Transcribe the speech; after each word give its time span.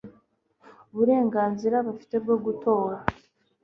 burenganzira 0.95 1.77
bafite 1.87 2.15
bwo 2.23 2.35
gutora 2.45 2.97